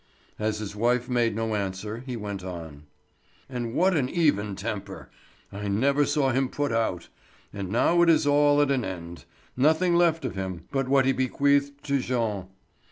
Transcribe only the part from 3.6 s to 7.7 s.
what an even temper! I never saw him put out. And